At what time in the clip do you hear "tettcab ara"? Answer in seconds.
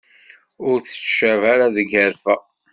0.81-1.75